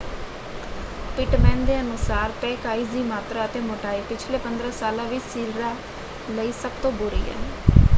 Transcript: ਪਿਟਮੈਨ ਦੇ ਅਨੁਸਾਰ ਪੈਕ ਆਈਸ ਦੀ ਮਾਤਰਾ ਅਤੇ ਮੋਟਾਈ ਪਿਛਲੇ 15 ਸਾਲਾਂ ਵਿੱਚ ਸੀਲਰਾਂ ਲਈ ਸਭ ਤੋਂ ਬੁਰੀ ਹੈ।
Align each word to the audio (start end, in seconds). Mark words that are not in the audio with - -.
ਪਿਟਮੈਨ 1.17 1.63
ਦੇ 1.65 1.79
ਅਨੁਸਾਰ 1.79 2.31
ਪੈਕ 2.41 2.65
ਆਈਸ 2.67 2.87
ਦੀ 2.89 3.03
ਮਾਤਰਾ 3.03 3.45
ਅਤੇ 3.45 3.59
ਮੋਟਾਈ 3.61 4.01
ਪਿਛਲੇ 4.09 4.39
15 4.45 4.71
ਸਾਲਾਂ 4.79 5.05
ਵਿੱਚ 5.07 5.23
ਸੀਲਰਾਂ 5.25 5.75
ਲਈ 6.31 6.51
ਸਭ 6.61 6.81
ਤੋਂ 6.81 6.91
ਬੁਰੀ 6.93 7.21
ਹੈ। 7.21 7.37